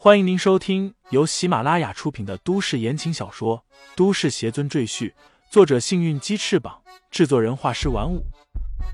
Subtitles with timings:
[0.00, 3.64] 欢迎您收听由喜马拉雅出品的都市言情小说
[3.96, 5.10] 《都市邪尊赘婿》，
[5.50, 8.24] 作者：幸运鸡翅膀，制作人：画师玩五。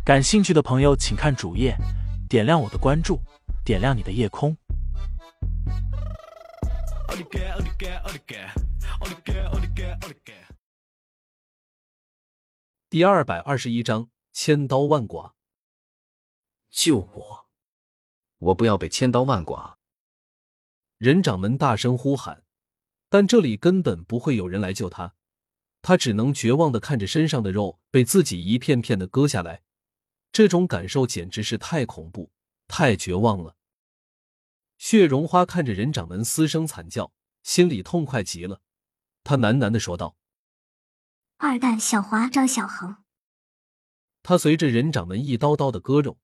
[0.02, 1.76] 感兴趣的朋友，请看主页，
[2.26, 3.20] 点亮我的关注，
[3.66, 4.56] 点亮你的夜空。
[12.88, 15.34] 第二百二十一章：千刀万剐。
[16.70, 17.46] 救我！
[18.38, 19.76] 我不要被千刀万剐！
[21.04, 22.44] 人掌门大声呼喊，
[23.10, 25.14] 但这里根本不会有人来救他，
[25.82, 29.60] 他只能绝望的看着身上的肉被自己一片片的割下来，
[30.32, 32.32] 这种感受简直是太恐怖、
[32.66, 33.54] 太绝望了。
[34.78, 37.12] 血荣花看着人掌门嘶声惨叫，
[37.42, 38.62] 心里痛快极了，
[39.22, 40.16] 他喃喃的说道
[41.36, 42.96] ：“二蛋小华张小恒。”
[44.24, 46.16] 他随着人掌门一刀刀的割肉，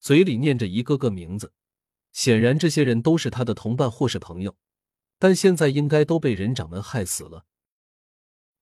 [0.00, 1.52] 嘴里念着一个个名字。
[2.16, 4.56] 显然，这些人都是他的同伴或是朋友，
[5.18, 7.44] 但现在应该都被人掌门害死了。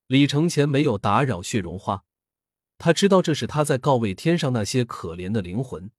[0.08, 2.04] 李承前没有打扰血绒花，
[2.78, 5.92] 他知道这是他在告慰天上那些可怜的灵魂，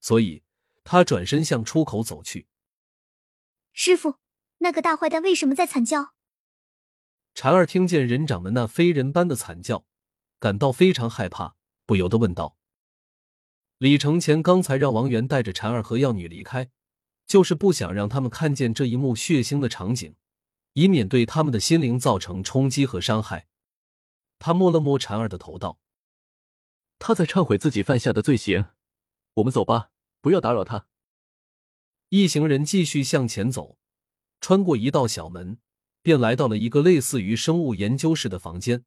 [0.00, 0.44] 所以
[0.82, 2.48] 他转身向出口走去。
[3.74, 4.14] 师傅，
[4.58, 6.14] 那个大坏蛋为什么在惨叫？
[7.34, 9.84] 婵儿听见人掌门那非人般的惨叫，
[10.38, 12.56] 感到非常害怕，不由得问道。
[13.82, 16.70] 李承前刚才让王源带着婵儿和药女离开，
[17.26, 20.14] 就是不想让他们看见这一幕血腥的场景，
[20.74, 23.48] 以免对他们的心灵造成冲击和伤害。
[24.38, 25.80] 他摸了摸婵儿的头，道
[27.00, 28.66] ：“他在忏悔自己犯下的罪行，
[29.34, 30.86] 我们走吧，不要打扰他。”
[32.10, 33.78] 一行人继续向前走，
[34.40, 35.58] 穿过一道小门，
[36.02, 38.84] 便来到了一个类似于生物研究室的房间。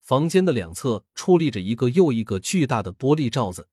[0.00, 3.68] 房间的两侧矗立着一个又一个巨大的玻璃罩子。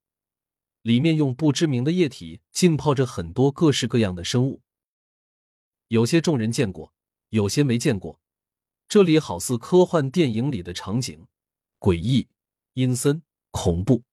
[0.82, 4.62] 里面用不知名的液体浸泡着很多各式各样的生物，
[5.90, 6.94] 有些众人见过，
[7.30, 8.20] 有些没见过。
[8.88, 11.28] 这里好似科幻电影里的场景，
[11.80, 12.28] 诡异、
[12.74, 13.22] 阴森、
[13.52, 14.04] 恐怖。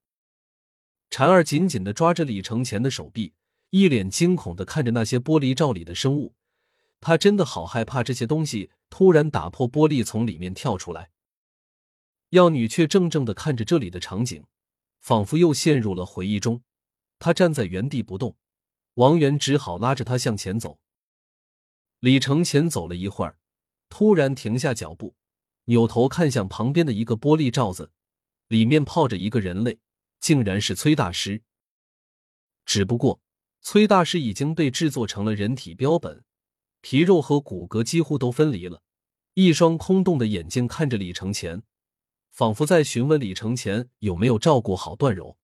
[1.11, 3.33] 婵儿紧紧的抓着李承前的手臂，
[3.71, 6.35] 一脸惊恐的看着那些玻璃罩里的生物。
[7.01, 11.11] 他真的好害怕这些东西突然打破玻璃从里面跳出来。
[12.31, 14.45] 药女却怔怔的看着这里的场景。
[15.01, 16.63] 仿佛又陷入了回忆中，
[17.19, 18.37] 他站在原地不动，
[18.95, 20.79] 王源只好拉着他向前走。
[22.01, 23.39] 李承前走了一会儿，
[23.89, 25.17] 突然停下脚步，
[25.65, 27.91] 扭头看向旁边的一个玻璃罩子，
[28.49, 29.79] 里面泡着一个人类，
[30.21, 31.43] 竟然是崔大师。
[32.65, 33.21] 只不过，
[33.63, 36.25] 崔大师已经被制作成了人体标本，
[36.81, 38.83] 皮肉和骨骼几乎都分离了，
[39.35, 41.63] 一双空洞的眼睛看着李承前。
[42.39, 45.37] 仿佛在询问李承前有没有照顾好段柔。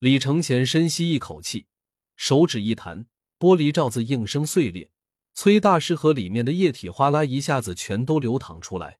[0.00, 1.68] 李承前深吸一口气，
[2.16, 3.06] 手指一弹，
[3.38, 4.90] 玻璃罩子应声碎裂。
[5.34, 8.98] 崔大师和里面的液体哗啦一下子全都流淌出来，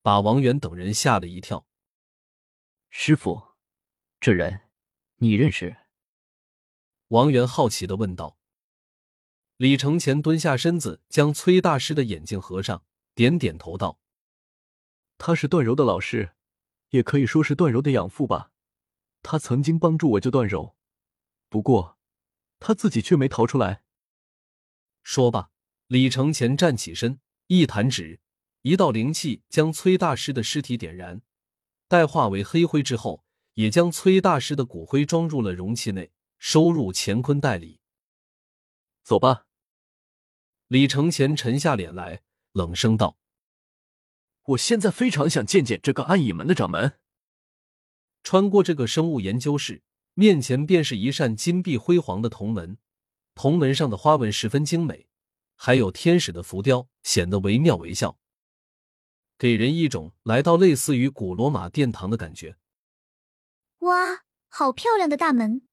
[0.00, 1.66] 把王源等人吓了一跳。
[2.88, 3.42] 师傅，
[4.18, 4.62] 这人
[5.16, 5.76] 你认识？
[7.08, 8.38] 王源好奇的问道。
[9.58, 12.82] 李承前蹲下身子，将崔大师的眼睛合上，
[13.14, 14.00] 点点头道。
[15.18, 16.34] 他是段柔的老师，
[16.90, 18.50] 也可以说是段柔的养父吧。
[19.22, 20.76] 他曾经帮助我救段柔，
[21.48, 21.98] 不过
[22.60, 23.82] 他自己却没逃出来。
[25.02, 25.50] 说罢，
[25.86, 28.20] 李承前站起身，一弹指，
[28.62, 31.22] 一道灵气将崔大师的尸体点燃，
[31.88, 33.24] 待化为黑灰之后，
[33.54, 37.80] 也将崔大师的骨灰装入了容器内，收入乾坤袋里。
[39.02, 39.46] 走吧。
[40.68, 42.22] 李承前沉下脸来，
[42.52, 43.18] 冷声道。
[44.44, 46.98] 我现在非常想见见这个暗影门的掌门。
[48.22, 49.82] 穿过这个生物研究室，
[50.14, 52.78] 面前便是一扇金碧辉煌的铜门，
[53.34, 55.06] 铜门上的花纹十分精美，
[55.56, 58.18] 还有天使的浮雕，显得惟妙惟肖，
[59.38, 62.56] 给人一种来到类似于古罗马殿堂的感觉。
[63.78, 65.66] 哇，好漂亮的大门！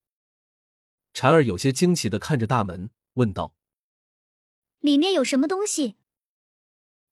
[1.14, 3.54] 婵儿有些惊奇的看着大门，问道
[4.80, 5.98] ：“里面有什么东西？”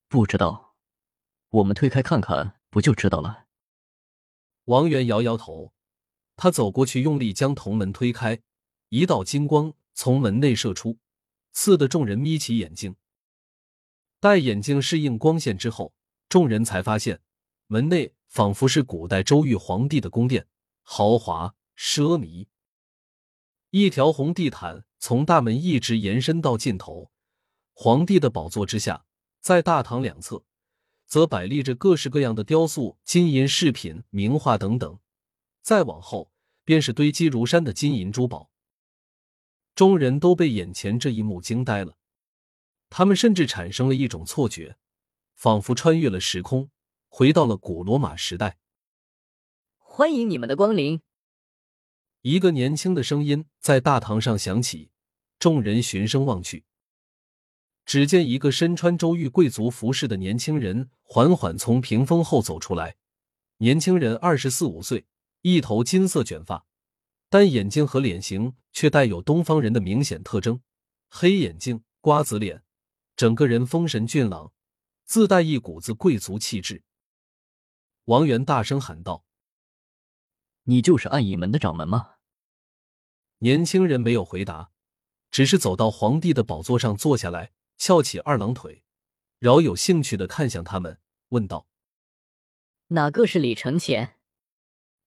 [0.07, 0.68] 不知道。
[1.49, 3.47] 我们推开看看，不就知道了？
[4.65, 5.73] 王源摇摇头，
[6.35, 8.39] 他走过去，用力将铜门推开，
[8.89, 10.99] 一道金光从门内射出，
[11.51, 12.95] 刺得众人眯起眼睛。
[14.19, 15.93] 待眼睛适应光线之后，
[16.27, 17.21] 众人才发现
[17.65, 20.47] 门内仿佛是古代周玉皇帝的宫殿，
[20.83, 22.45] 豪华奢靡。
[23.71, 27.09] 一条红地毯从大门一直延伸到尽头，
[27.73, 29.05] 皇帝的宝座之下，
[29.41, 30.43] 在大堂两侧。
[31.09, 34.99] 则摆立着各式各样的雕塑、金银饰品、名画等等，
[35.63, 36.31] 再往后
[36.63, 38.51] 便是堆积如山的金银珠宝。
[39.73, 41.97] 众人都被眼前这一幕惊呆了，
[42.91, 44.77] 他们甚至产生了一种错觉，
[45.35, 46.69] 仿佛穿越了时空，
[47.07, 48.59] 回到了古罗马时代。
[49.79, 51.01] 欢迎你们的光临。
[52.21, 54.91] 一个年轻的声音在大堂上响起，
[55.39, 56.65] 众人循声望去，
[57.89, 62.97] 只见一个身穿周玉贵族服饰的年轻人缓缓从屏风后走出来。
[63.57, 65.07] 年轻人二十四五岁，
[65.41, 66.67] 一头金色卷发，
[67.31, 70.61] 但眼睛和脸型却带有东方人的明显特征：
[71.09, 72.61] 黑眼睛、瓜子脸，
[73.15, 74.53] 整个人风神俊朗，
[75.05, 76.83] 自带一股子贵族气质。
[78.05, 79.25] 王源大声喊道。
[80.65, 82.17] 你就是暗影门的掌门吗？
[83.39, 84.69] 年轻人没有回答，
[85.31, 88.83] 只是走到皇帝的宝座上坐下来，翘起二郎腿，
[89.39, 90.99] 饶有兴趣的看向他们，
[91.29, 91.65] 问道
[92.87, 94.19] ：“哪个是李承前？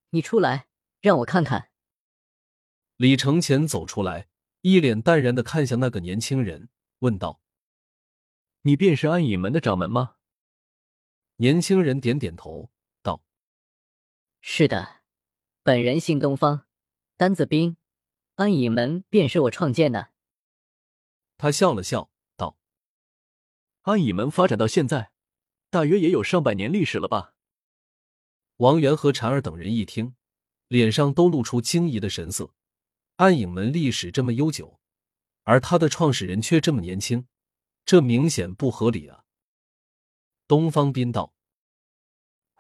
[0.09, 0.67] 你出来，
[1.03, 1.71] 让我看看。”
[2.97, 4.29] 李承前走出来，
[4.63, 6.71] 一脸淡然的看向那个年轻人，
[7.01, 7.43] 问道
[8.63, 10.17] ：“你便是暗影门的掌门吗？”
[11.37, 12.71] 年轻人点点头，
[13.03, 13.23] 道
[14.41, 15.03] ：“是的。”
[15.63, 16.67] 本人姓东方，
[17.19, 17.77] 单字兵，
[18.37, 20.13] 暗影门便是我创建的。
[21.37, 22.11] 他笑了笑，道
[23.82, 25.11] ：“安影门发展到现在，
[25.70, 27.34] 大约也有上百年历史了吧？”
[28.58, 30.14] 王源和婵儿等人一听，
[30.69, 32.52] 脸上都露出惊疑的神色。
[33.17, 34.81] 暗影门历史这么悠久，
[35.43, 37.26] 而他的创始人却这么年轻，
[37.84, 39.25] 这明显不合理啊！
[40.49, 41.35] 东方斌道：“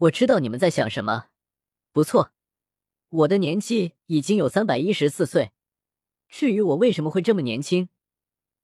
[0.00, 1.28] 我知道你们在想什么，
[1.92, 2.32] 不错。”
[3.08, 5.52] 我的年纪已经有三百一十四岁，
[6.28, 7.90] 至于我为什么会这么年轻，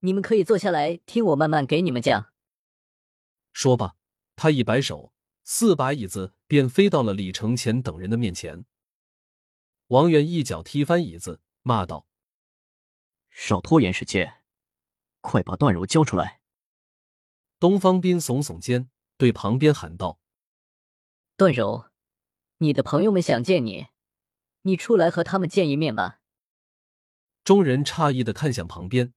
[0.01, 2.33] 你们可以坐下来听我慢慢给你们讲。
[3.53, 3.97] 说罢，
[4.37, 5.13] 他一摆手，
[5.45, 8.65] 四把椅子便飞到了李承前等人的面前。
[9.89, 12.07] 王源一脚踢翻椅子，骂道
[13.31, 14.43] ：“少拖延时间，
[15.21, 16.41] 快把段柔交出来！”
[17.59, 20.21] 东方斌耸耸肩，对旁边喊道
[21.37, 21.87] ：“段柔，
[22.59, 23.87] 你的朋友们想见你。”
[24.63, 26.21] 你出来和他们见一面吧。
[27.43, 29.15] 众人诧异的看向旁边，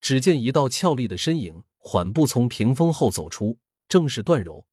[0.00, 3.58] 只见一道俏丽的身影缓步从屏风后走出，
[3.88, 4.66] 正是段柔。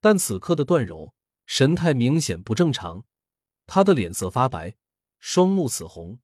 [0.00, 1.14] 但此刻的段柔
[1.46, 3.04] 神态明显不正常，
[3.64, 4.74] 她的脸色发白，
[5.20, 6.18] 双目紫红，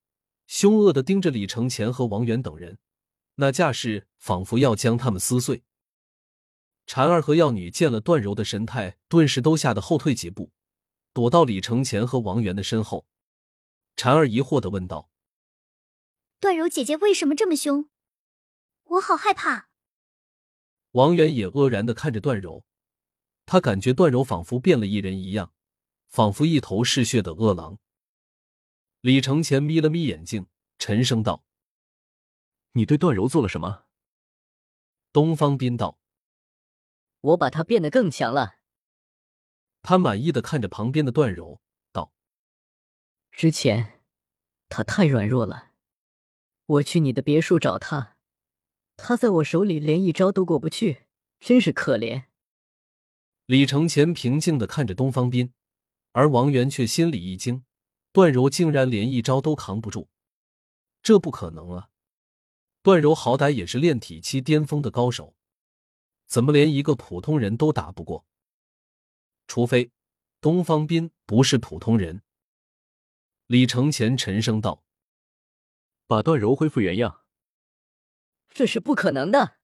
[0.49, 2.78] 凶恶的盯着李承前和王源等人，
[3.37, 5.62] 那架势仿佛要将他们撕碎。
[6.84, 10.50] 婵儿和药女见了段柔的神态，顿时都吓得后退几步。
[11.12, 13.06] 躲到李承前和王源的身后，
[13.96, 15.11] 婵儿疑惑的问道
[16.40, 17.88] ：“段柔姐姐为什么这么凶？
[18.90, 19.69] 我好害怕。”
[20.92, 22.64] 王源也愕然的看着段柔，
[23.46, 25.52] 他感觉段柔仿佛变了一人一样，
[26.08, 27.78] 仿佛一头嗜血的恶狼。
[29.00, 30.46] 李承前眯了眯眼睛，
[30.78, 31.44] 沉声道
[32.72, 33.84] ：“你对段柔做了什么？”
[35.12, 35.98] 东方斌道
[37.20, 38.56] ：“我把她变得更强了。”
[39.82, 42.12] 他满意的看着旁边的段柔，道
[43.32, 44.02] ：“之前
[44.69, 45.72] 他太软弱了，
[46.66, 48.19] 我去你的别墅找他，
[49.02, 51.05] 他在我手里连一招都过不去，
[51.41, 52.25] 真是可怜。”
[53.47, 55.52] 李承前平静的看着东方斌，
[56.12, 57.64] 而王源却心里一惊：
[58.12, 60.08] 段柔竟然连一招都扛不住，
[61.02, 61.88] 这不可能啊！
[62.82, 65.35] 段柔好歹也是炼体期巅峰的高手，
[66.26, 68.25] 怎么连一个普通人都打不过？
[69.49, 69.90] 除非
[70.40, 72.23] 东方斌不是普通人，
[73.49, 74.85] 李承前沉声道
[76.07, 77.23] ：“把段柔恢复原样。”
[78.50, 79.57] 这是不可能的。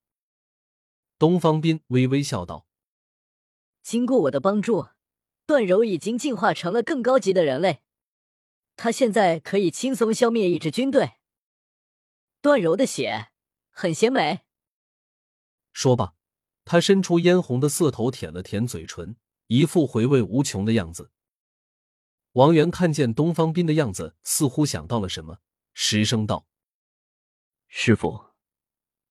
[1.18, 2.66] 东方斌微微笑道
[3.82, 4.88] ：“经过我的帮助，
[5.46, 7.82] 段柔已经进化成了更高级的人类，
[8.76, 11.12] 他现在可以轻松消灭一支军队。
[12.40, 13.28] 段柔的血
[13.70, 14.40] 很鲜美。”
[15.72, 16.14] 说罢，
[16.64, 19.16] 他伸出嫣红的色头舔了舔嘴唇。
[19.48, 21.12] 一副回味无穷的样子。
[22.32, 25.38] 王源看见东方斌的样子，似乎想到了什么，
[25.72, 26.48] 失声道
[27.68, 28.25] ：“师傅，